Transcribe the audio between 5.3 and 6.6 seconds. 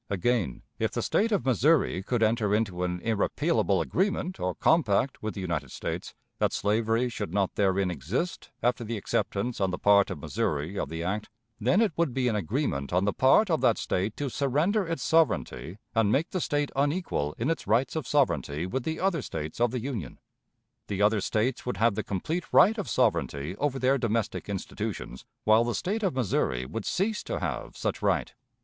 the United States, that